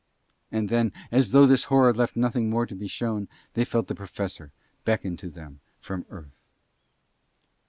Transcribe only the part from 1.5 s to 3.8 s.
horror left nothing more to be shown, they